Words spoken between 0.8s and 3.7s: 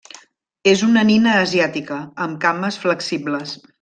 una nina asiàtica, amb cames flexibles.